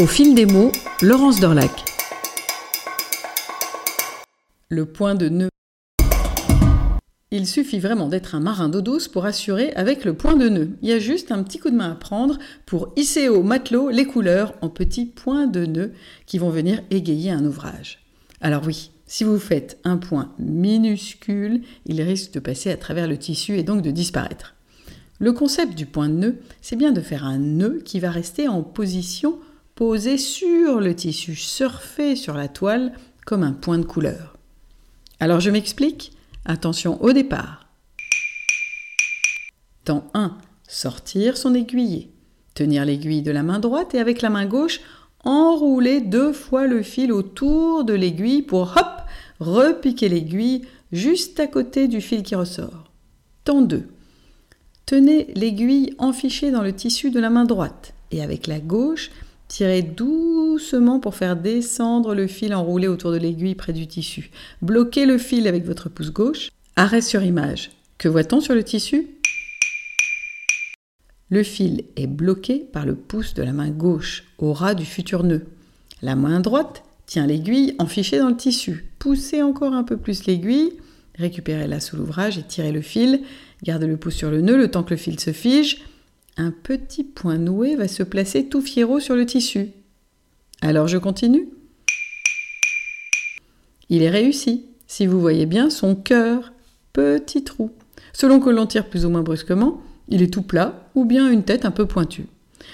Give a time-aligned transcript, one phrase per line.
[0.00, 1.84] Au fil des mots, Laurence Dorlac.
[4.70, 5.50] Le point de nœud.
[7.30, 10.70] Il suffit vraiment d'être un marin d'eau douce pour assurer avec le point de nœud.
[10.80, 13.90] Il y a juste un petit coup de main à prendre pour hisser au matelot
[13.90, 15.92] les couleurs en petits points de nœud
[16.24, 17.98] qui vont venir égayer un ouvrage.
[18.40, 23.18] Alors oui, si vous faites un point minuscule, il risque de passer à travers le
[23.18, 24.54] tissu et donc de disparaître.
[25.18, 28.48] Le concept du point de nœud, c'est bien de faire un nœud qui va rester
[28.48, 29.38] en position
[29.80, 32.92] posé sur le tissu, surfé sur la toile
[33.24, 34.36] comme un point de couleur.
[35.20, 36.12] Alors je m'explique
[36.44, 37.66] Attention au départ.
[39.86, 40.36] Temps 1.
[40.68, 42.10] Sortir son aiguiller.
[42.52, 44.82] Tenir l'aiguille de la main droite et avec la main gauche,
[45.24, 49.00] enrouler deux fois le fil autour de l'aiguille pour hop,
[49.38, 52.92] repiquer l'aiguille juste à côté du fil qui ressort.
[53.44, 53.88] Temps 2.
[54.84, 59.10] Tenez l'aiguille enfichée dans le tissu de la main droite et avec la gauche,
[59.50, 64.30] tirez doucement pour faire descendre le fil enroulé autour de l'aiguille près du tissu.
[64.62, 66.50] Bloquez le fil avec votre pouce gauche.
[66.76, 67.72] Arrêt sur image.
[67.98, 69.08] Que voit-on sur le tissu?
[71.30, 75.24] Le fil est bloqué par le pouce de la main gauche au ras du futur
[75.24, 75.44] nœud.
[76.00, 78.86] La main droite tient l'aiguille enfichée dans le tissu.
[79.00, 80.74] Poussez encore un peu plus l'aiguille,
[81.18, 83.22] récupérez-la sous l'ouvrage et tirez le fil
[83.64, 85.82] Garde le pouce sur le nœud le temps que le fil se fige.
[86.40, 89.72] Un petit point noué va se placer tout fiero sur le tissu.
[90.62, 91.50] Alors je continue.
[93.90, 94.64] Il est réussi.
[94.86, 96.54] Si vous voyez bien son cœur,
[96.94, 97.72] petit trou.
[98.14, 101.44] Selon que l'on tire plus ou moins brusquement, il est tout plat ou bien une
[101.44, 102.24] tête un peu pointue.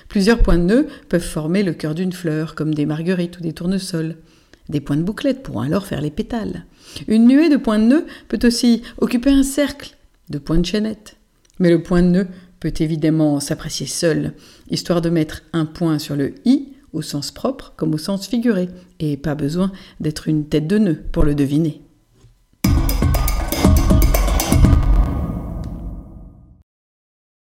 [0.07, 3.53] Plusieurs points de nœud peuvent former le cœur d'une fleur, comme des marguerites ou des
[3.53, 4.15] tournesols.
[4.69, 6.67] Des points de bouclette pourront alors faire les pétales.
[7.09, 9.97] Une nuée de points de nœud peut aussi occuper un cercle
[10.31, 11.17] de point de chaînette.
[11.59, 12.27] Mais le point de nœud
[12.61, 14.35] peut évidemment s'apprécier seul,
[14.71, 18.69] histoire de mettre un point sur le i au sens propre comme au sens figuré,
[19.01, 21.83] et pas besoin d'être une tête de nœud pour le deviner.